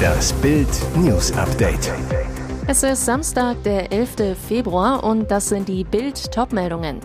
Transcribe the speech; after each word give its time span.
Das 0.00 0.32
Bild 0.34 0.68
News 0.96 1.32
Update. 1.32 1.92
Es 2.66 2.82
ist 2.82 3.04
Samstag, 3.04 3.62
der 3.64 3.92
11. 3.92 4.36
Februar 4.48 5.04
und 5.04 5.30
das 5.30 5.48
sind 5.48 5.68
die 5.68 5.84
Bild 5.84 6.30
Topmeldungen. 6.32 7.00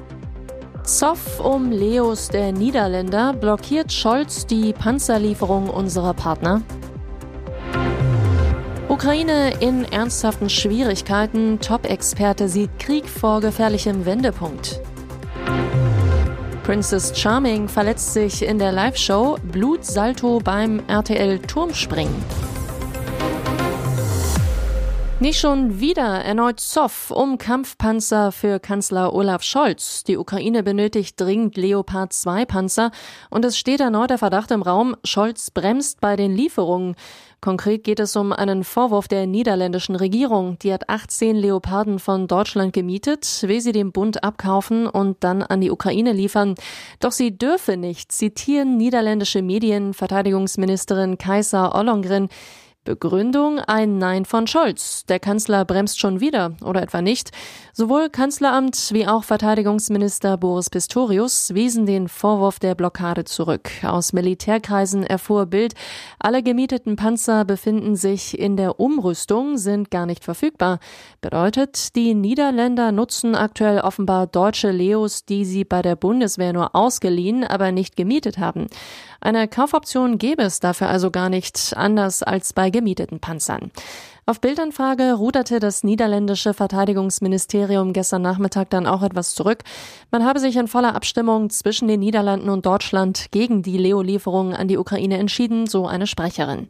Zoff 0.83 1.39
um 1.39 1.71
Leos 1.71 2.29
der 2.29 2.51
Niederländer 2.51 3.33
blockiert 3.33 3.91
Scholz 3.91 4.45
die 4.45 4.73
Panzerlieferung 4.73 5.69
unserer 5.69 6.13
Partner. 6.13 6.61
Ukraine 8.87 9.53
in 9.59 9.85
ernsthaften 9.85 10.49
Schwierigkeiten. 10.49 11.59
Top-Experte 11.59 12.47
sieht 12.47 12.77
Krieg 12.79 13.09
vor 13.09 13.41
gefährlichem 13.41 14.05
Wendepunkt. 14.05 14.79
Princess 16.65 17.13
Charming 17.15 17.67
verletzt 17.67 18.13
sich 18.13 18.41
in 18.41 18.57
der 18.57 18.71
Live-Show. 18.71 19.37
Blutsalto 19.51 20.39
beim 20.43 20.81
RTL-Turmspringen. 20.87 22.15
Nicht 25.25 25.39
schon 25.39 25.79
wieder 25.79 26.23
erneut 26.23 26.59
Zoff 26.59 27.09
um 27.09 27.39
Kampfpanzer 27.39 28.31
für 28.31 28.59
Kanzler 28.59 29.11
Olaf 29.11 29.41
Scholz. 29.41 30.03
Die 30.03 30.19
Ukraine 30.19 30.61
benötigt 30.61 31.19
dringend 31.19 31.57
Leopard 31.57 32.13
2 32.13 32.45
Panzer 32.45 32.91
und 33.31 33.43
es 33.43 33.57
steht 33.57 33.79
erneut 33.79 34.11
der 34.11 34.19
Verdacht 34.19 34.51
im 34.51 34.61
Raum, 34.61 34.95
Scholz 35.03 35.49
bremst 35.49 35.99
bei 35.99 36.15
den 36.15 36.35
Lieferungen. 36.35 36.95
Konkret 37.41 37.83
geht 37.83 37.99
es 37.99 38.15
um 38.15 38.33
einen 38.33 38.63
Vorwurf 38.63 39.07
der 39.07 39.25
niederländischen 39.25 39.95
Regierung. 39.95 40.59
Die 40.59 40.71
hat 40.71 40.89
18 40.89 41.35
Leoparden 41.35 41.97
von 41.97 42.27
Deutschland 42.27 42.73
gemietet, 42.73 43.25
will 43.47 43.61
sie 43.61 43.71
dem 43.71 43.91
Bund 43.91 44.23
abkaufen 44.23 44.85
und 44.85 45.23
dann 45.23 45.41
an 45.41 45.59
die 45.59 45.71
Ukraine 45.71 46.13
liefern. 46.13 46.53
Doch 46.99 47.11
sie 47.11 47.35
dürfe 47.35 47.77
nicht, 47.77 48.11
zitieren 48.11 48.77
niederländische 48.77 49.41
Medien 49.41 49.95
Verteidigungsministerin 49.95 51.17
Kaiser 51.17 51.73
Ollongren. 51.73 52.29
Begründung 52.85 53.59
ein 53.59 53.97
Nein 53.97 54.25
von 54.25 54.45
Scholz. 54.45 55.05
Der 55.07 55.19
Kanzler 55.19 55.65
bremst 55.65 55.99
schon 55.99 56.19
wieder 56.19 56.53
oder 56.63 56.83
etwa 56.83 57.01
nicht. 57.01 57.31
Sowohl 57.73 58.09
Kanzleramt 58.09 58.91
wie 58.93 59.07
auch 59.07 59.23
Verteidigungsminister 59.23 60.37
Boris 60.37 60.69
Pistorius 60.69 61.53
wiesen 61.55 61.87
den 61.87 62.07
Vorwurf 62.07 62.59
der 62.59 62.75
Blockade 62.75 63.25
zurück. 63.25 63.69
Aus 63.83 64.13
Militärkreisen 64.13 65.03
erfuhr 65.03 65.47
Bild, 65.47 65.73
alle 66.19 66.43
gemieteten 66.43 66.95
Panzer 66.95 67.43
befinden 67.43 67.95
sich 67.95 68.39
in 68.39 68.55
der 68.55 68.79
Umrüstung, 68.79 69.57
sind 69.57 69.89
gar 69.89 70.05
nicht 70.05 70.23
verfügbar. 70.23 70.79
Bedeutet, 71.21 71.95
die 71.95 72.13
Niederländer 72.13 72.91
nutzen 72.91 73.35
aktuell 73.35 73.79
offenbar 73.79 74.27
deutsche 74.27 74.69
Leos, 74.69 75.25
die 75.25 75.43
sie 75.43 75.65
bei 75.65 75.81
der 75.81 75.95
Bundeswehr 75.95 76.53
nur 76.53 76.75
ausgeliehen, 76.75 77.43
aber 77.43 77.71
nicht 77.71 77.97
gemietet 77.97 78.37
haben. 78.37 78.67
Eine 79.21 79.47
Kaufoption 79.47 80.19
gäbe 80.19 80.43
es 80.43 80.59
dafür 80.59 80.87
also 80.87 81.09
gar 81.09 81.29
nicht, 81.29 81.73
anders 81.75 82.21
als 82.21 82.53
bei 82.53 82.69
gemieteten 82.75 83.21
Panzern. 83.21 83.71
Auf 84.25 84.41
Bildanfrage 84.41 85.13
ruderte 85.13 85.59
das 85.59 85.83
niederländische 85.83 86.53
Verteidigungsministerium 86.53 87.93
gestern 87.93 88.21
Nachmittag 88.21 88.69
dann 88.69 88.85
auch 88.85 89.01
etwas 89.01 89.33
zurück. 89.33 89.59
Man 90.11 90.25
habe 90.25 90.39
sich 90.39 90.57
in 90.57 90.67
voller 90.67 90.95
Abstimmung 90.95 91.49
zwischen 91.51 91.87
den 91.87 92.01
Niederlanden 92.01 92.49
und 92.49 92.65
Deutschland 92.65 93.27
gegen 93.31 93.61
die 93.61 93.77
Leo-Lieferungen 93.77 94.53
an 94.53 94.67
die 94.67 94.77
Ukraine 94.77 95.19
entschieden, 95.19 95.67
so 95.67 95.87
eine 95.87 96.07
Sprecherin. 96.07 96.69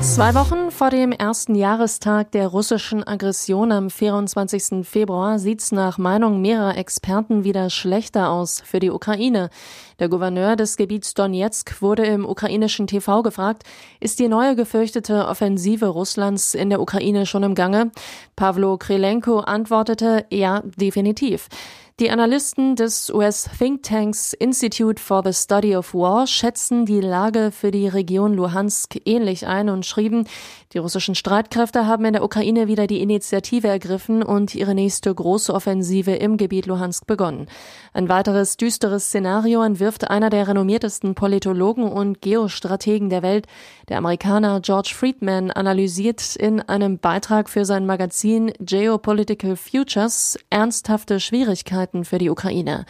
Zwei 0.00 0.34
Wochen 0.34 0.70
vor 0.70 0.90
dem 0.90 1.10
ersten 1.12 1.54
Jahrestag 1.54 2.30
der 2.32 2.48
russischen 2.48 3.06
Aggression 3.06 3.72
am 3.72 3.90
24. 3.90 4.86
Februar 4.86 5.38
sieht's 5.38 5.72
nach 5.72 5.98
Meinung 5.98 6.40
mehrerer 6.40 6.76
Experten 6.76 7.44
wieder 7.44 7.70
schlechter 7.70 8.30
aus 8.30 8.62
für 8.64 8.78
die 8.78 8.90
Ukraine. 8.90 9.50
Der 9.98 10.08
Gouverneur 10.08 10.56
des 10.56 10.76
Gebiets 10.76 11.14
Donetsk 11.14 11.82
wurde 11.82 12.04
im 12.04 12.24
ukrainischen 12.24 12.86
TV 12.86 13.22
gefragt, 13.22 13.64
ist 13.98 14.18
die 14.18 14.28
neue 14.28 14.54
gefürchtete 14.54 15.26
Offensive 15.26 15.86
Russlands 15.86 16.54
in 16.54 16.70
der 16.70 16.80
Ukraine 16.80 17.26
schon 17.26 17.42
im 17.42 17.54
Gange? 17.54 17.90
Pavlo 18.36 18.78
Krelenko 18.78 19.40
antwortete, 19.40 20.26
ja, 20.30 20.62
definitiv. 20.76 21.48
Die 21.98 22.10
Analysten 22.10 22.76
des 22.76 23.08
US-Thinktanks 23.08 24.34
Institute 24.34 25.00
for 25.00 25.22
the 25.24 25.32
Study 25.32 25.74
of 25.74 25.94
War 25.94 26.26
schätzen 26.26 26.84
die 26.84 27.00
Lage 27.00 27.50
für 27.50 27.70
die 27.70 27.88
Region 27.88 28.34
Luhansk 28.34 29.00
ähnlich 29.06 29.46
ein 29.46 29.70
und 29.70 29.86
schrieben, 29.86 30.28
die 30.74 30.78
russischen 30.78 31.14
Streitkräfte 31.14 31.86
haben 31.86 32.04
in 32.04 32.12
der 32.12 32.22
Ukraine 32.22 32.68
wieder 32.68 32.86
die 32.86 33.00
Initiative 33.00 33.68
ergriffen 33.68 34.22
und 34.22 34.54
ihre 34.54 34.74
nächste 34.74 35.14
große 35.14 35.54
Offensive 35.54 36.10
im 36.10 36.36
Gebiet 36.36 36.66
Luhansk 36.66 37.06
begonnen. 37.06 37.46
Ein 37.94 38.10
weiteres 38.10 38.58
düsteres 38.58 39.06
Szenario 39.06 39.62
entwirft 39.62 40.10
einer 40.10 40.28
der 40.28 40.48
renommiertesten 40.48 41.14
Politologen 41.14 41.84
und 41.84 42.20
Geostrategen 42.20 43.08
der 43.08 43.22
Welt. 43.22 43.46
Der 43.88 43.96
Amerikaner 43.96 44.60
George 44.60 44.92
Friedman 44.94 45.50
analysiert 45.50 46.36
in 46.36 46.60
einem 46.60 46.98
Beitrag 46.98 47.48
für 47.48 47.64
sein 47.64 47.86
Magazin 47.86 48.52
Geopolitical 48.60 49.56
Futures 49.56 50.38
ernsthafte 50.50 51.20
Schwierigkeiten 51.20 51.85
für 52.04 52.18
die 52.18 52.30
Ukraine. 52.30 52.86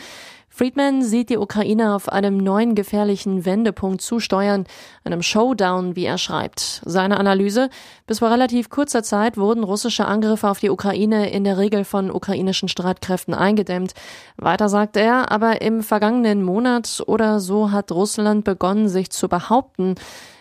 Friedman 0.57 1.03
sieht 1.03 1.29
die 1.29 1.37
Ukraine 1.37 1.95
auf 1.95 2.09
einem 2.09 2.39
neuen 2.39 2.75
gefährlichen 2.75 3.45
Wendepunkt 3.45 4.01
zusteuern, 4.01 4.65
einem 5.05 5.21
Showdown, 5.21 5.97
wie 5.97 6.07
er 6.07 6.17
schreibt. 6.17 6.81
Seine 6.87 7.21
Analyse, 7.21 7.69
bis 8.07 8.21
vor 8.21 8.31
relativ 8.31 8.71
kurzer 8.71 9.03
Zeit 9.03 9.37
wurden 9.37 9.65
russische 9.65 10.07
Angriffe 10.07 10.49
auf 10.49 10.59
die 10.59 10.71
Ukraine 10.71 11.29
in 11.31 11.45
der 11.45 11.59
Regel 11.59 11.84
von 11.84 12.11
ukrainischen 12.11 12.71
Streitkräften 12.71 13.34
eingedämmt. 13.34 13.93
Weiter 14.39 14.71
sagt 14.71 14.97
er, 14.97 15.31
aber 15.31 15.61
im 15.61 15.83
vergangenen 15.83 16.43
Monat 16.43 17.03
oder 17.07 17.39
so 17.39 17.71
hat 17.71 17.93
Russland 17.93 18.45
begonnen, 18.45 18.89
sich 18.89 19.11
zu 19.11 19.28
behaupten. 19.28 19.97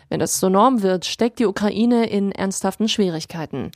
Wenn 0.08 0.22
das 0.22 0.40
zur 0.40 0.50
Norm 0.50 0.82
wird, 0.82 1.04
steckt 1.04 1.40
die 1.40 1.46
Ukraine 1.46 2.06
in 2.10 2.32
ernsthaften 2.32 2.88
Schwierigkeiten. 2.88 3.70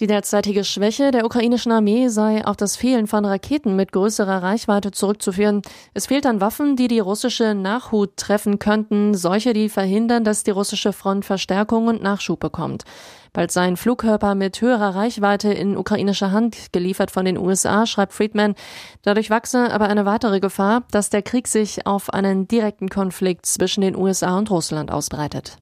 Die 0.00 0.06
derzeitige 0.06 0.64
Schwäche 0.64 1.10
der 1.10 1.26
ukrainischen 1.26 1.72
Armee 1.72 2.08
sei 2.08 2.42
auf 2.46 2.56
das 2.56 2.74
Fehlen 2.74 3.06
von 3.06 3.26
Raketen 3.26 3.76
mit 3.76 3.92
größerer 3.92 4.42
Reichweite 4.42 4.92
zurückzuführen. 4.92 5.60
Es 5.92 6.06
fehlt 6.06 6.24
an 6.24 6.40
Waffen, 6.40 6.74
die 6.74 6.88
die 6.88 7.00
russische 7.00 7.54
Nachhut 7.54 8.16
treffen 8.16 8.58
könnten, 8.58 9.12
solche, 9.12 9.52
die 9.52 9.68
verhindern, 9.68 10.24
dass 10.24 10.42
die 10.42 10.52
russische 10.52 10.94
Front 10.94 11.26
Verstärkung 11.26 11.88
und 11.88 12.02
Nachschub 12.02 12.40
bekommt. 12.40 12.84
Bald 13.34 13.50
seien 13.50 13.76
Flugkörper 13.76 14.34
mit 14.34 14.62
höherer 14.62 14.94
Reichweite 14.94 15.52
in 15.52 15.76
ukrainischer 15.76 16.32
Hand 16.32 16.72
geliefert 16.72 17.10
von 17.10 17.26
den 17.26 17.36
USA, 17.36 17.84
schreibt 17.84 18.14
Friedman. 18.14 18.54
Dadurch 19.02 19.28
wachse 19.28 19.70
aber 19.70 19.88
eine 19.88 20.06
weitere 20.06 20.40
Gefahr, 20.40 20.82
dass 20.92 21.10
der 21.10 21.20
Krieg 21.20 21.46
sich 21.46 21.86
auf 21.86 22.08
einen 22.08 22.48
direkten 22.48 22.88
Konflikt 22.88 23.44
zwischen 23.44 23.82
den 23.82 23.96
USA 23.96 24.38
und 24.38 24.50
Russland 24.50 24.90
ausbreitet. 24.90 25.58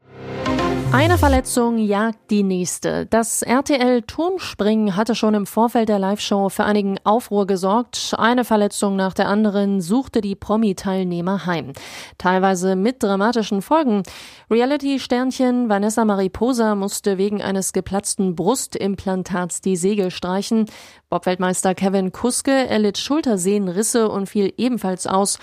Eine 0.90 1.18
Verletzung 1.18 1.76
jagt 1.76 2.30
die 2.30 2.42
nächste. 2.42 3.04
Das 3.04 3.42
RTL 3.42 4.02
Turmspringen 4.02 4.96
hatte 4.96 5.14
schon 5.14 5.34
im 5.34 5.46
Vorfeld 5.46 5.90
der 5.90 5.98
Live-Show 5.98 6.48
für 6.48 6.64
einigen 6.64 6.96
Aufruhr 7.04 7.46
gesorgt. 7.46 8.14
Eine 8.16 8.44
Verletzung 8.44 8.96
nach 8.96 9.12
der 9.12 9.28
anderen 9.28 9.82
suchte 9.82 10.22
die 10.22 10.34
Promi-Teilnehmer 10.34 11.44
heim. 11.44 11.74
Teilweise 12.16 12.74
mit 12.74 13.02
dramatischen 13.02 13.60
Folgen. 13.60 14.02
Reality-Sternchen 14.50 15.68
Vanessa 15.68 16.06
Mariposa 16.06 16.74
musste 16.74 17.18
wegen 17.18 17.42
eines 17.42 17.74
geplatzten 17.74 18.34
Brustimplantats 18.34 19.60
die 19.60 19.76
Segel 19.76 20.10
streichen. 20.10 20.64
Bob-Weltmeister 21.10 21.74
Kevin 21.74 22.12
Kuske 22.12 22.66
erlitt 22.66 22.96
Schultersehnenrisse 22.96 24.08
und 24.08 24.26
fiel 24.26 24.54
ebenfalls 24.56 25.06
aus. 25.06 25.38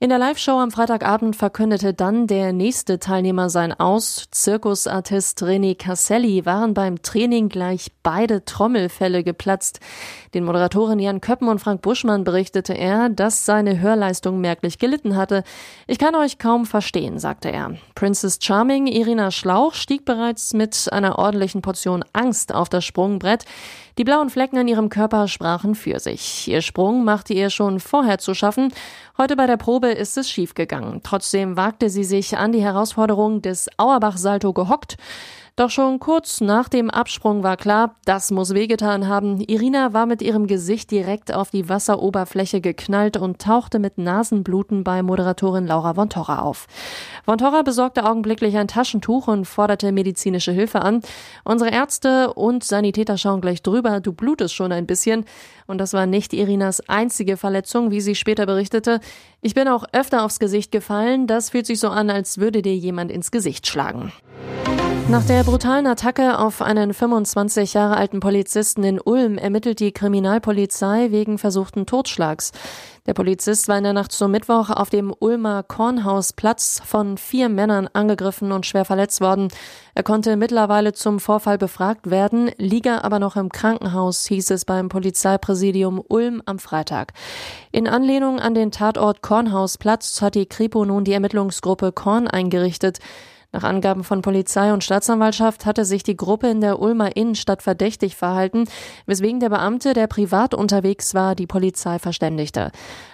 In 0.00 0.10
der 0.10 0.18
Live-Show 0.20 0.52
am 0.52 0.70
Freitagabend 0.70 1.34
verkündete 1.34 1.92
dann 1.92 2.28
der 2.28 2.52
nächste 2.52 3.00
Teilnehmer 3.00 3.50
sein 3.50 3.72
Aus. 3.72 4.26
Zirkusartist 4.30 5.42
René 5.42 5.76
Casselli 5.76 6.46
waren 6.46 6.72
beim 6.72 7.02
Training 7.02 7.48
gleich 7.48 7.90
beide 8.04 8.44
Trommelfälle 8.44 9.24
geplatzt. 9.24 9.80
Den 10.34 10.44
Moderatoren 10.44 11.00
Jan 11.00 11.20
Köppen 11.20 11.48
und 11.48 11.58
Frank 11.58 11.82
Buschmann 11.82 12.22
berichtete 12.22 12.74
er, 12.74 13.08
dass 13.08 13.44
seine 13.44 13.80
Hörleistung 13.80 14.40
merklich 14.40 14.78
gelitten 14.78 15.16
hatte. 15.16 15.42
Ich 15.88 15.98
kann 15.98 16.14
euch 16.14 16.38
kaum 16.38 16.64
verstehen, 16.64 17.18
sagte 17.18 17.50
er. 17.50 17.74
Princess 17.96 18.38
Charming 18.40 18.86
Irina 18.86 19.32
Schlauch 19.32 19.74
stieg 19.74 20.04
bereits 20.04 20.54
mit 20.54 20.92
einer 20.92 21.18
ordentlichen 21.18 21.60
Portion 21.60 22.04
Angst 22.12 22.54
auf 22.54 22.68
das 22.68 22.84
Sprungbrett. 22.84 23.46
Die 23.98 24.04
blauen 24.04 24.30
Flecken 24.30 24.58
an 24.58 24.68
ihrem 24.68 24.90
Körper 24.90 25.26
sprachen 25.26 25.74
für 25.74 25.98
sich. 25.98 26.46
Ihr 26.46 26.62
Sprung 26.62 27.04
machte 27.04 27.34
ihr 27.34 27.50
schon 27.50 27.80
vorher 27.80 28.18
zu 28.18 28.32
schaffen. 28.32 28.72
Heute 29.20 29.34
bei 29.34 29.48
der 29.48 29.56
Probe 29.56 29.87
ist 29.92 30.16
es 30.16 30.30
schiefgegangen. 30.30 31.00
Trotzdem 31.02 31.56
wagte 31.56 31.90
sie 31.90 32.04
sich 32.04 32.36
an 32.36 32.52
die 32.52 32.62
Herausforderung 32.62 33.42
des 33.42 33.68
Auerbach-Salto 33.76 34.52
gehockt. 34.52 34.96
Doch 35.58 35.70
schon 35.70 35.98
kurz 35.98 36.40
nach 36.40 36.68
dem 36.68 36.88
Absprung 36.88 37.42
war 37.42 37.56
klar, 37.56 37.96
das 38.04 38.30
muss 38.30 38.54
wehgetan 38.54 39.08
haben. 39.08 39.40
Irina 39.40 39.92
war 39.92 40.06
mit 40.06 40.22
ihrem 40.22 40.46
Gesicht 40.46 40.88
direkt 40.92 41.34
auf 41.34 41.50
die 41.50 41.68
Wasseroberfläche 41.68 42.60
geknallt 42.60 43.16
und 43.16 43.40
tauchte 43.40 43.80
mit 43.80 43.98
Nasenbluten 43.98 44.84
bei 44.84 45.02
Moderatorin 45.02 45.66
Laura 45.66 45.94
von 45.94 46.10
Torra 46.10 46.42
auf. 46.42 46.68
Von 47.24 47.38
Torra 47.38 47.62
besorgte 47.62 48.04
augenblicklich 48.04 48.56
ein 48.56 48.68
Taschentuch 48.68 49.26
und 49.26 49.46
forderte 49.46 49.90
medizinische 49.90 50.52
Hilfe 50.52 50.82
an. 50.82 51.02
Unsere 51.42 51.72
Ärzte 51.72 52.34
und 52.34 52.62
Sanitäter 52.62 53.18
schauen 53.18 53.40
gleich 53.40 53.60
drüber, 53.60 53.98
du 53.98 54.12
blutest 54.12 54.54
schon 54.54 54.70
ein 54.70 54.86
bisschen. 54.86 55.24
Und 55.66 55.78
das 55.78 55.92
war 55.92 56.06
nicht 56.06 56.34
Irinas 56.34 56.88
einzige 56.88 57.36
Verletzung, 57.36 57.90
wie 57.90 58.00
sie 58.00 58.14
später 58.14 58.46
berichtete. 58.46 59.00
Ich 59.40 59.54
bin 59.54 59.66
auch 59.66 59.86
öfter 59.92 60.24
aufs 60.24 60.38
Gesicht 60.38 60.70
gefallen, 60.70 61.26
das 61.26 61.50
fühlt 61.50 61.66
sich 61.66 61.80
so 61.80 61.88
an, 61.88 62.10
als 62.10 62.38
würde 62.38 62.62
dir 62.62 62.76
jemand 62.76 63.10
ins 63.10 63.32
Gesicht 63.32 63.66
schlagen. 63.66 64.12
Nach 65.10 65.24
der 65.24 65.42
brutalen 65.42 65.86
Attacke 65.86 66.38
auf 66.38 66.60
einen 66.60 66.92
25 66.92 67.72
Jahre 67.72 67.96
alten 67.96 68.20
Polizisten 68.20 68.84
in 68.84 69.00
Ulm 69.00 69.38
ermittelt 69.38 69.80
die 69.80 69.90
Kriminalpolizei 69.90 71.10
wegen 71.10 71.38
versuchten 71.38 71.86
Totschlags. 71.86 72.52
Der 73.06 73.14
Polizist 73.14 73.68
war 73.68 73.78
in 73.78 73.84
der 73.84 73.94
Nacht 73.94 74.12
zum 74.12 74.30
Mittwoch 74.30 74.68
auf 74.68 74.90
dem 74.90 75.14
Ulmer 75.18 75.62
Kornhausplatz 75.62 76.82
von 76.84 77.16
vier 77.16 77.48
Männern 77.48 77.88
angegriffen 77.90 78.52
und 78.52 78.66
schwer 78.66 78.84
verletzt 78.84 79.22
worden. 79.22 79.48
Er 79.94 80.02
konnte 80.02 80.36
mittlerweile 80.36 80.92
zum 80.92 81.20
Vorfall 81.20 81.56
befragt 81.56 82.10
werden, 82.10 82.50
liege 82.58 83.02
aber 83.02 83.18
noch 83.18 83.36
im 83.36 83.48
Krankenhaus, 83.48 84.26
hieß 84.26 84.50
es 84.50 84.66
beim 84.66 84.90
Polizeipräsidium 84.90 86.02
Ulm 86.06 86.42
am 86.44 86.58
Freitag. 86.58 87.14
In 87.72 87.88
Anlehnung 87.88 88.40
an 88.40 88.52
den 88.52 88.72
Tatort 88.72 89.22
Kornhausplatz 89.22 90.20
hat 90.20 90.34
die 90.34 90.44
Kripo 90.44 90.84
nun 90.84 91.04
die 91.04 91.14
Ermittlungsgruppe 91.14 91.92
Korn 91.92 92.28
eingerichtet. 92.28 92.98
Nach 93.50 93.64
Angaben 93.64 94.04
von 94.04 94.20
Polizei 94.20 94.74
und 94.74 94.84
Staatsanwaltschaft 94.84 95.64
hatte 95.64 95.86
sich 95.86 96.02
die 96.02 96.18
Gruppe 96.18 96.48
in 96.48 96.60
der 96.60 96.80
Ulmer 96.80 97.16
Innenstadt 97.16 97.62
verdächtig 97.62 98.14
verhalten, 98.14 98.64
weswegen 99.06 99.40
der 99.40 99.48
Beamte, 99.48 99.94
der 99.94 100.06
privat 100.06 100.52
unterwegs 100.52 101.14
war, 101.14 101.34
die 101.34 101.46
Polizei 101.46 101.98
verständigte. 101.98 102.72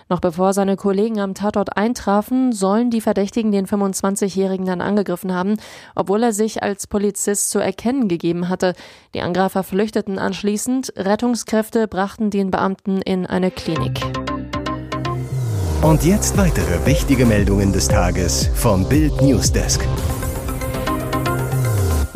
Noch 0.09 0.19
bevor 0.19 0.53
seine 0.53 0.75
Kollegen 0.75 1.21
am 1.21 1.35
Tatort 1.35 1.77
eintrafen, 1.77 2.51
sollen 2.51 2.91
die 2.91 3.01
Verdächtigen 3.01 3.53
den 3.53 3.67
25-Jährigen 3.67 4.67
dann 4.67 4.81
angegriffen 4.81 5.33
haben, 5.33 5.55
obwohl 5.95 6.25
er 6.25 6.33
sich 6.33 6.65
als 6.65 6.89
Polizist 6.89 7.51
zu 7.51 7.61
erkennen 7.61 8.09
gegeben 8.09 8.49
hatte. 8.49 8.75
Die 9.15 9.21
Angreifer 9.21 9.63
flüchteten 9.63 10.19
anschließend, 10.19 10.95
Rettungskräfte 10.97 11.87
brachten 11.87 12.31
den 12.31 12.51
Beamten 12.51 13.01
in 13.03 13.25
eine 13.25 13.53
Klinik. 13.53 14.01
Und 15.81 16.03
jetzt 16.03 16.37
weitere 16.37 16.85
wichtige 16.87 17.25
Meldungen 17.25 17.73
des 17.73 17.87
Tages 17.87 18.51
vom 18.55 18.89
Bild 18.89 19.23
Newsdesk. 19.23 19.87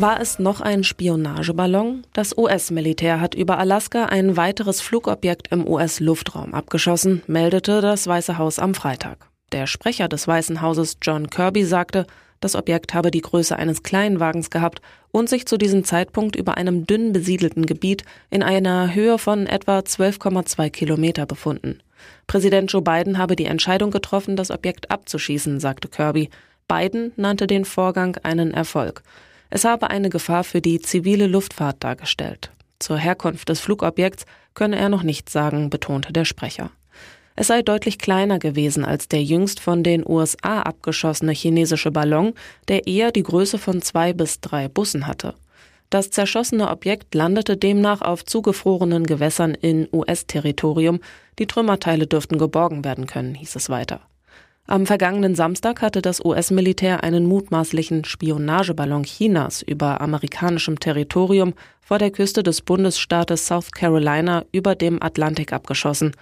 War 0.01 0.21
es 0.21 0.39
noch 0.39 0.61
ein 0.61 0.85
Spionageballon? 0.85 2.05
Das 2.13 2.39
US-Militär 2.39 3.21
hat 3.21 3.35
über 3.35 3.59
Alaska 3.59 4.05
ein 4.05 4.37
weiteres 4.37 4.81
Flugobjekt 4.81 5.49
im 5.51 5.67
US-Luftraum 5.67 6.55
abgeschossen, 6.55 7.23
meldete 7.27 7.81
das 7.81 8.07
Weiße 8.07 8.39
Haus 8.39 8.61
am 8.61 8.77
Freitag. 8.77 9.19
Der 9.51 9.67
Sprecher 9.67 10.07
des 10.07 10.29
Weißen 10.29 10.63
Hauses 10.63 10.99
John 11.03 11.29
Kirby 11.31 11.65
sagte, 11.65 12.07
das 12.39 12.55
Objekt 12.55 12.95
habe 12.95 13.11
die 13.11 13.23
Größe 13.23 13.57
eines 13.57 13.83
Kleinwagens 13.83 14.51
gehabt 14.51 14.83
und 15.11 15.29
sich 15.29 15.47
zu 15.47 15.59
diesem 15.59 15.83
Zeitpunkt 15.83 16.37
über 16.37 16.57
einem 16.57 16.87
dünn 16.87 17.13
besiedelten 17.13 17.67
Gebiet 17.67 18.05
in 18.31 18.45
einer 18.45 18.95
Höhe 18.95 19.19
von 19.19 19.49
etwa 19.49 19.81
12,2 19.81 20.71
Kilometer 20.71 21.27
befunden. 21.27 21.83
Präsident 22.29 22.71
Joe 22.71 22.83
Biden 22.83 23.19
habe 23.19 23.35
die 23.35 23.47
Entscheidung 23.47 23.91
getroffen, 23.91 24.37
das 24.37 24.53
Objekt 24.53 24.93
abzuschießen, 24.93 25.59
sagte 25.59 25.89
Kirby. 25.89 26.31
Biden 26.69 27.11
nannte 27.17 27.49
den 27.49 27.65
Vorgang 27.65 28.17
einen 28.23 28.55
Erfolg. 28.55 29.03
Es 29.51 29.65
habe 29.65 29.91
eine 29.91 30.11
Gefahr 30.11 30.45
für 30.45 30.61
die 30.61 30.81
zivile 30.81 31.27
Luftfahrt 31.27 31.83
dargestellt. 31.83 32.51
Zur 32.79 32.99
Herkunft 32.99 33.49
des 33.49 33.61
Flugobjekts 33.61 34.25
könne 34.55 34.77
er 34.77 34.89
noch 34.89 35.03
nichts 35.03 35.33
sagen, 35.33 35.71
betonte 35.71 36.13
der 36.13 36.25
Sprecher. 36.25 36.71
Es 37.35 37.47
sei 37.47 37.63
deutlich 37.63 37.99
kleiner 37.99 38.39
gewesen 38.39 38.85
als 38.85 39.07
der 39.07 39.23
jüngst 39.23 39.61
von 39.61 39.85
den 39.85 40.05
USA 40.05 40.63
abgeschossene 40.63 41.33
chinesische 41.33 41.93
Ballon, 41.93 42.35
der 42.67 42.87
eher 42.87 43.13
die 43.13 43.23
Größe 43.23 43.59
von 43.59 43.81
zwei 43.81 44.13
bis 44.13 44.41
drei 44.41 44.69
Bussen 44.69 45.07
hatte. 45.07 45.35
Das 45.89 46.11
zerschossene 46.11 46.69
Objekt 46.69 47.15
landete 47.15 47.57
demnach 47.57 48.03
auf 48.03 48.25
zugefrorenen 48.25 49.07
Gewässern 49.07 49.55
in 49.55 49.89
US-Territorium. 49.93 51.01
Die 51.39 51.47
Trümmerteile 51.47 52.07
dürften 52.07 52.39
geborgen 52.39 52.85
werden 52.85 53.07
können, 53.07 53.35
hieß 53.35 53.57
es 53.57 53.71
weiter. 53.71 54.01
Am 54.71 54.85
vergangenen 54.85 55.35
Samstag 55.35 55.81
hatte 55.81 56.03
das 56.03 56.23
US-Militär 56.23 57.03
einen 57.03 57.25
mutmaßlichen 57.25 58.05
Spionageballon 58.05 59.05
Chinas 59.05 59.63
über 59.63 60.03
amerikanischem 60.03 60.79
Territorium 60.79 61.55
vor 61.81 61.97
der 61.97 62.11
Küste 62.11 62.43
des 62.43 62.61
Bundesstaates 62.61 63.47
South 63.47 63.73
Carolina 63.73 64.45
über 64.53 64.75
dem 64.75 65.03
Atlantik 65.03 65.55
abgeschossen. 65.55 66.13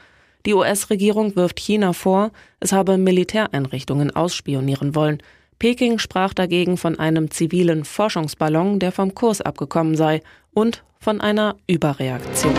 Die 0.46 0.54
US-Regierung 0.54 1.34
wirft 1.34 1.58
China 1.58 1.92
vor, 1.92 2.30
es 2.60 2.70
habe 2.70 2.98
Militäreinrichtungen 2.98 4.14
ausspionieren 4.14 4.94
wollen. 4.94 5.20
Peking 5.58 5.98
sprach 5.98 6.32
dagegen 6.32 6.76
von 6.76 7.00
einem 7.00 7.32
zivilen 7.32 7.84
Forschungsballon, 7.84 8.78
der 8.78 8.92
vom 8.92 9.12
Kurs 9.16 9.40
abgekommen 9.40 9.96
sei, 9.96 10.22
und 10.54 10.84
von 11.00 11.20
einer 11.20 11.56
Überreaktion. 11.66 12.54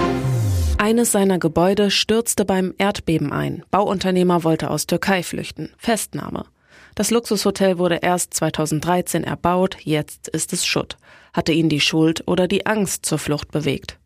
Eines 0.80 1.12
seiner 1.12 1.40
Gebäude 1.40 1.90
stürzte 1.90 2.46
beim 2.46 2.74
Erdbeben 2.78 3.34
ein. 3.34 3.64
Bauunternehmer 3.72 4.44
wollte 4.44 4.70
aus 4.70 4.86
Türkei 4.86 5.24
flüchten. 5.24 5.72
Festnahme. 5.78 6.46
Das 6.94 7.10
Luxushotel 7.10 7.80
wurde 7.80 8.00
erst 8.04 8.36
2013 8.36 9.24
erbaut, 9.24 9.78
jetzt 9.82 10.28
ist 10.28 10.54
es 10.54 10.66
Schutt. 10.66 10.98
Hatte 11.34 11.52
ihn 11.52 11.68
die 11.68 11.80
Schuld 11.80 12.28
oder 12.28 12.48
die 12.48 12.68
Angst 12.68 13.08
zur 13.08 13.18
Flucht 13.18 13.52
bewegt? 13.52 13.98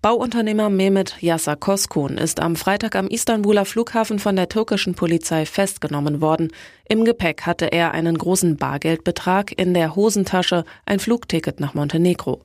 Bauunternehmer 0.00 0.70
Mehmet 0.70 1.16
Yasa 1.20 1.54
Koskun 1.54 2.18
ist 2.18 2.40
am 2.40 2.56
Freitag 2.56 2.96
am 2.96 3.08
Istanbuler 3.08 3.64
Flughafen 3.64 4.18
von 4.18 4.34
der 4.34 4.48
türkischen 4.48 4.94
Polizei 4.94 5.44
festgenommen 5.44 6.20
worden. 6.20 6.52
Im 6.88 7.04
Gepäck 7.04 7.46
hatte 7.46 7.66
er 7.66 7.92
einen 7.92 8.18
großen 8.18 8.56
Bargeldbetrag, 8.56 9.56
in 9.56 9.74
der 9.74 9.94
Hosentasche 9.94 10.64
ein 10.86 10.98
Flugticket 10.98 11.60
nach 11.60 11.74
Montenegro. 11.74 12.42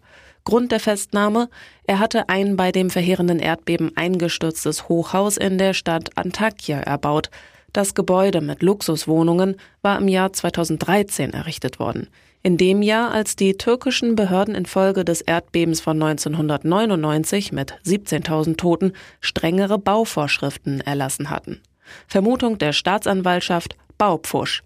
Grund 0.47 0.71
der 0.71 0.79
Festnahme, 0.79 1.49
er 1.87 1.99
hatte 1.99 2.29
ein 2.29 2.55
bei 2.55 2.71
dem 2.71 2.89
verheerenden 2.89 3.39
Erdbeben 3.39 3.91
eingestürztes 3.97 4.87
Hochhaus 4.87 5.35
in 5.35 5.57
der 5.57 5.73
Stadt 5.73 6.11
Antakya 6.15 6.79
erbaut. 6.79 7.29
Das 7.73 7.95
Gebäude 7.95 8.39
mit 8.39 8.61
Luxuswohnungen 8.61 9.57
war 9.81 9.97
im 9.97 10.07
Jahr 10.07 10.31
2013 10.31 11.33
errichtet 11.33 11.79
worden. 11.79 12.07
In 12.43 12.55
dem 12.55 12.81
Jahr, 12.81 13.11
als 13.11 13.35
die 13.35 13.57
türkischen 13.57 14.15
Behörden 14.15 14.55
infolge 14.55 15.03
des 15.03 15.19
Erdbebens 15.19 15.81
von 15.81 16.01
1999 16.01 17.51
mit 17.51 17.73
17.000 17.85 18.55
Toten 18.55 18.93
strengere 19.19 19.77
Bauvorschriften 19.77 20.79
erlassen 20.79 21.29
hatten. 21.29 21.59
Vermutung 22.07 22.57
der 22.57 22.71
Staatsanwaltschaft 22.71 23.75
Baupfusch. 23.97 24.63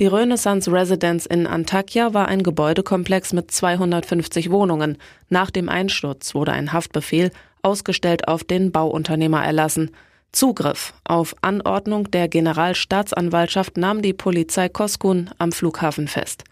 Die 0.00 0.06
Renaissance 0.08 0.72
Residence 0.72 1.24
in 1.24 1.46
Antakya 1.46 2.14
war 2.14 2.26
ein 2.26 2.42
Gebäudekomplex 2.42 3.32
mit 3.32 3.52
250 3.52 4.50
Wohnungen. 4.50 4.98
Nach 5.28 5.52
dem 5.52 5.68
Einsturz 5.68 6.34
wurde 6.34 6.50
ein 6.50 6.72
Haftbefehl 6.72 7.30
ausgestellt 7.62 8.26
auf 8.26 8.42
den 8.42 8.72
Bauunternehmer 8.72 9.44
erlassen. 9.44 9.92
Zugriff 10.32 10.94
auf 11.04 11.36
Anordnung 11.42 12.10
der 12.10 12.26
Generalstaatsanwaltschaft 12.26 13.76
nahm 13.76 14.02
die 14.02 14.12
Polizei 14.12 14.68
Koskun 14.68 15.30
am 15.38 15.52
Flughafen 15.52 16.08
fest. 16.08 16.42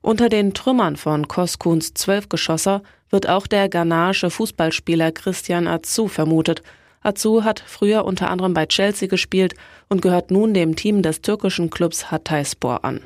Unter 0.00 0.30
den 0.30 0.54
Trümmern 0.54 0.96
von 0.96 1.28
Koskuns 1.28 1.92
Zwölfgeschosser 1.92 2.82
wird 3.10 3.28
auch 3.28 3.46
der 3.46 3.68
ghanaische 3.68 4.30
Fußballspieler 4.30 5.12
Christian 5.12 5.68
Azu 5.68 6.08
vermutet. 6.08 6.62
Azu 7.06 7.44
hat 7.44 7.62
früher 7.64 8.04
unter 8.04 8.30
anderem 8.30 8.52
bei 8.52 8.66
Chelsea 8.66 9.06
gespielt 9.06 9.54
und 9.88 10.02
gehört 10.02 10.32
nun 10.32 10.54
dem 10.54 10.74
Team 10.74 11.02
des 11.02 11.20
türkischen 11.22 11.70
Clubs 11.70 12.10
Hatayspor 12.10 12.84
an. 12.84 13.00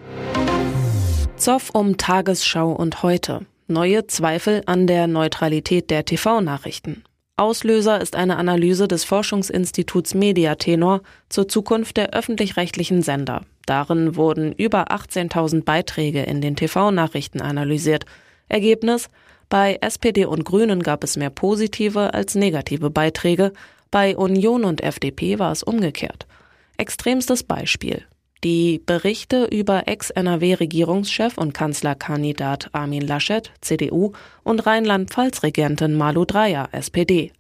Zoff 1.37 1.69
um 1.75 1.99
Tagesschau 1.99 2.73
und 2.73 3.03
heute. 3.03 3.45
Neue 3.67 4.07
Zweifel 4.07 4.63
an 4.65 4.87
der 4.87 5.07
Neutralität 5.07 5.91
der 5.91 6.07
TV-Nachrichten. 6.07 7.05
Auslöser 7.37 8.01
ist 8.01 8.17
eine 8.17 8.37
Analyse 8.39 8.89
des 8.89 9.05
Forschungsinstituts 9.05 10.15
Mediatenor 10.15 11.03
zur 11.29 11.49
Zukunft 11.49 11.99
der 11.99 12.15
öffentlich-rechtlichen 12.15 13.03
Sender. 13.03 13.43
Darin 13.67 14.17
wurden 14.17 14.53
über 14.53 14.91
18.000 14.91 15.65
Beiträge 15.65 16.23
in 16.23 16.41
den 16.41 16.57
TV-Nachrichten 16.57 17.43
analysiert. 17.43 18.07
Ergebnis? 18.49 19.11
Bei 19.51 19.79
SPD 19.81 20.25
und 20.27 20.45
Grünen 20.45 20.83
gab 20.83 21.03
es 21.03 21.17
mehr 21.17 21.31
positive 21.31 22.15
als 22.15 22.35
negative 22.35 22.89
Beiträge. 22.89 23.53
Bei 23.91 24.17
Union 24.17 24.65
und 24.65 24.83
FDP 24.83 25.41
war 25.41 25.51
es 25.51 25.65
umgekehrt. 25.65 26.29
Extremstes 26.77 27.43
Beispiel. 27.43 28.05
Die 28.45 28.79
Berichte 28.79 29.47
über 29.47 29.89
Ex-NRW-Regierungschef 29.89 31.37
und 31.37 31.53
Kanzlerkandidat 31.53 32.71
Armin 32.73 33.03
Laschet, 33.03 33.51
CDU, 33.61 34.13
und 34.45 34.65
Rheinland-Pfalz-Regentin 34.65 35.95
Malu 35.95 36.25
Dreyer, 36.25 36.69
SPD. 36.71 37.33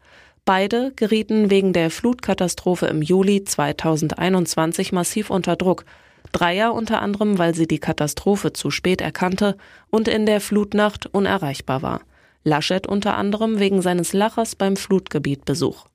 Beide 0.45 0.93
gerieten 0.97 1.51
wegen 1.51 1.73
der 1.73 1.89
Flutkatastrophe 1.89 2.87
im 2.87 3.01
Juli 3.01 3.45
2021 3.45 4.91
massiv 4.91 5.31
unter 5.31 5.55
Druck. 5.55 5.85
Dreier 6.33 6.75
unter 6.75 7.01
anderem, 7.01 7.39
weil 7.39 7.55
sie 7.55 7.69
die 7.69 7.79
Katastrophe 7.79 8.53
zu 8.53 8.73
spät 8.73 9.01
erkannte 9.01 9.57
und 9.89 10.09
in 10.09 10.27
der 10.27 10.41
Flutnacht 10.41 11.07
unerreichbar 11.07 11.83
war. 11.83 12.01
Laschet 12.43 12.89
unter 12.89 13.17
anderem 13.17 13.61
wegen 13.61 13.83
seines 13.83 14.13
Lachers 14.13 14.57
beim 14.57 14.77
Flutgebietbesuch. 14.77 15.87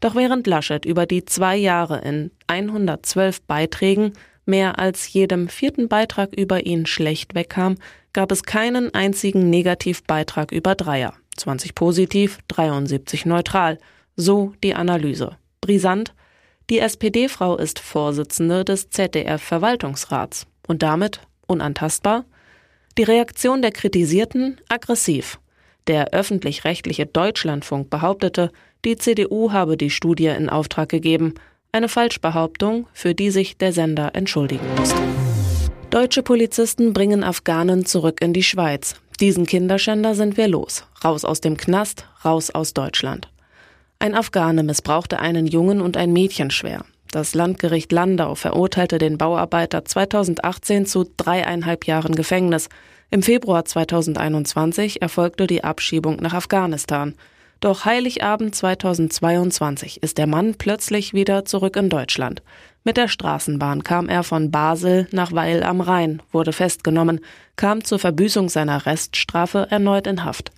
Doch 0.00 0.14
während 0.14 0.46
Laschet 0.46 0.84
über 0.84 1.06
die 1.06 1.24
zwei 1.24 1.56
Jahre 1.56 2.00
in 2.00 2.30
112 2.46 3.42
Beiträgen 3.42 4.12
mehr 4.46 4.78
als 4.78 5.12
jedem 5.12 5.48
vierten 5.48 5.88
Beitrag 5.88 6.32
über 6.34 6.64
ihn 6.66 6.86
schlecht 6.86 7.34
wegkam, 7.34 7.76
gab 8.12 8.32
es 8.32 8.42
keinen 8.42 8.94
einzigen 8.94 9.50
Negativbeitrag 9.50 10.52
über 10.52 10.74
Dreier. 10.74 11.14
20 11.36 11.74
positiv, 11.74 12.38
73 12.48 13.26
neutral. 13.26 13.78
So 14.16 14.54
die 14.64 14.74
Analyse. 14.74 15.36
Brisant. 15.60 16.14
Die 16.70 16.80
SPD-Frau 16.80 17.56
ist 17.56 17.78
Vorsitzende 17.78 18.64
des 18.64 18.90
ZDF-Verwaltungsrats 18.90 20.46
und 20.66 20.82
damit 20.82 21.20
unantastbar. 21.46 22.24
Die 22.98 23.04
Reaktion 23.04 23.62
der 23.62 23.70
Kritisierten 23.70 24.60
aggressiv. 24.68 25.38
Der 25.86 26.12
öffentlich-rechtliche 26.12 27.06
Deutschlandfunk 27.06 27.88
behauptete, 27.88 28.50
die 28.84 28.96
CDU 28.96 29.52
habe 29.52 29.76
die 29.76 29.90
Studie 29.90 30.26
in 30.26 30.48
Auftrag 30.48 30.88
gegeben, 30.88 31.34
eine 31.72 31.88
Falschbehauptung, 31.88 32.86
für 32.92 33.14
die 33.14 33.30
sich 33.30 33.58
der 33.58 33.72
Sender 33.72 34.14
entschuldigen 34.14 34.66
musste. 34.76 35.00
Deutsche 35.90 36.22
Polizisten 36.22 36.92
bringen 36.92 37.24
Afghanen 37.24 37.84
zurück 37.86 38.20
in 38.20 38.32
die 38.32 38.42
Schweiz. 38.42 38.94
Diesen 39.20 39.46
Kinderschänder 39.46 40.14
sind 40.14 40.36
wir 40.36 40.46
los. 40.46 40.84
Raus 41.04 41.24
aus 41.24 41.40
dem 41.40 41.56
Knast, 41.56 42.04
raus 42.24 42.50
aus 42.50 42.72
Deutschland. 42.72 43.28
Ein 43.98 44.14
Afghane 44.14 44.62
missbrauchte 44.62 45.18
einen 45.18 45.46
Jungen 45.46 45.80
und 45.80 45.96
ein 45.96 46.12
Mädchen 46.12 46.50
schwer. 46.50 46.84
Das 47.10 47.34
Landgericht 47.34 47.90
Landau 47.90 48.34
verurteilte 48.34 48.98
den 48.98 49.18
Bauarbeiter 49.18 49.84
2018 49.84 50.86
zu 50.86 51.10
dreieinhalb 51.16 51.86
Jahren 51.86 52.14
Gefängnis. 52.14 52.68
Im 53.10 53.22
Februar 53.22 53.64
2021 53.64 55.02
erfolgte 55.02 55.46
die 55.46 55.64
Abschiebung 55.64 56.16
nach 56.16 56.34
Afghanistan. 56.34 57.14
Doch 57.60 57.84
Heiligabend 57.84 58.54
2022 58.54 60.00
ist 60.00 60.16
der 60.16 60.28
Mann 60.28 60.54
plötzlich 60.54 61.12
wieder 61.12 61.44
zurück 61.44 61.74
in 61.74 61.88
Deutschland. 61.88 62.40
Mit 62.84 62.96
der 62.96 63.08
Straßenbahn 63.08 63.82
kam 63.82 64.08
er 64.08 64.22
von 64.22 64.52
Basel 64.52 65.08
nach 65.10 65.32
Weil 65.32 65.64
am 65.64 65.80
Rhein, 65.80 66.22
wurde 66.30 66.52
festgenommen, 66.52 67.18
kam 67.56 67.82
zur 67.82 67.98
Verbüßung 67.98 68.48
seiner 68.48 68.86
Reststrafe 68.86 69.66
erneut 69.70 70.06
in 70.06 70.24
Haft. 70.24 70.52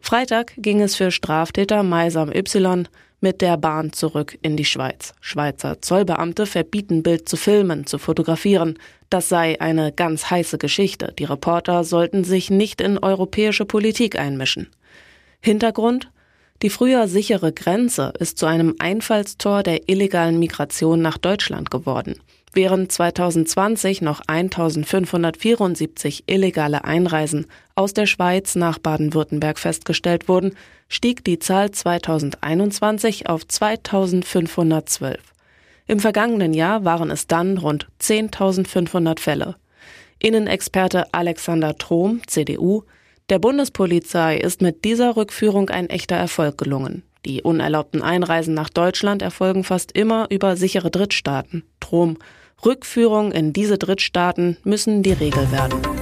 Freitag 0.00 0.54
ging 0.56 0.82
es 0.82 0.96
für 0.96 1.12
Straftäter 1.12 1.84
Meisam 1.84 2.32
Y 2.32 2.88
mit 3.20 3.40
der 3.40 3.56
Bahn 3.56 3.92
zurück 3.92 4.36
in 4.42 4.56
die 4.56 4.64
Schweiz. 4.64 5.14
Schweizer 5.20 5.80
Zollbeamte 5.80 6.46
verbieten 6.46 7.04
Bild 7.04 7.28
zu 7.28 7.36
filmen, 7.36 7.86
zu 7.86 7.98
fotografieren. 7.98 8.80
Das 9.10 9.28
sei 9.28 9.60
eine 9.60 9.92
ganz 9.92 10.28
heiße 10.28 10.58
Geschichte. 10.58 11.14
Die 11.16 11.24
Reporter 11.24 11.84
sollten 11.84 12.24
sich 12.24 12.50
nicht 12.50 12.80
in 12.80 12.98
europäische 12.98 13.64
Politik 13.64 14.18
einmischen. 14.18 14.70
Hintergrund? 15.40 16.10
Die 16.62 16.70
früher 16.70 17.08
sichere 17.08 17.52
Grenze 17.52 18.12
ist 18.20 18.38
zu 18.38 18.46
einem 18.46 18.76
Einfallstor 18.78 19.64
der 19.64 19.88
illegalen 19.88 20.38
Migration 20.38 21.02
nach 21.02 21.18
Deutschland 21.18 21.72
geworden. 21.72 22.14
Während 22.52 22.92
2020 22.92 24.00
noch 24.00 24.20
1574 24.28 26.24
illegale 26.26 26.84
Einreisen 26.84 27.46
aus 27.74 27.94
der 27.94 28.06
Schweiz 28.06 28.54
nach 28.54 28.78
Baden-Württemberg 28.78 29.58
festgestellt 29.58 30.28
wurden, 30.28 30.54
stieg 30.88 31.24
die 31.24 31.40
Zahl 31.40 31.72
2021 31.72 33.28
auf 33.28 33.48
2512. 33.48 35.18
Im 35.88 35.98
vergangenen 35.98 36.54
Jahr 36.54 36.84
waren 36.84 37.10
es 37.10 37.26
dann 37.26 37.58
rund 37.58 37.88
10.500 38.00 39.18
Fälle. 39.18 39.56
Innenexperte 40.20 41.12
Alexander 41.12 41.76
Trom, 41.76 42.20
CDU, 42.28 42.84
der 43.28 43.38
Bundespolizei 43.38 44.36
ist 44.36 44.62
mit 44.62 44.84
dieser 44.84 45.16
Rückführung 45.16 45.70
ein 45.70 45.88
echter 45.88 46.16
Erfolg 46.16 46.58
gelungen. 46.58 47.02
Die 47.24 47.42
unerlaubten 47.42 48.02
Einreisen 48.02 48.54
nach 48.54 48.68
Deutschland 48.68 49.22
erfolgen 49.22 49.64
fast 49.64 49.92
immer 49.92 50.26
über 50.30 50.56
sichere 50.56 50.90
Drittstaaten. 50.90 51.62
Drum, 51.78 52.18
Rückführung 52.64 53.32
in 53.32 53.52
diese 53.52 53.78
Drittstaaten 53.78 54.56
müssen 54.64 55.02
die 55.02 55.12
Regel 55.12 55.50
werden. 55.52 56.01